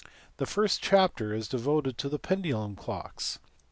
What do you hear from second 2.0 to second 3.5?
pendulum clocks.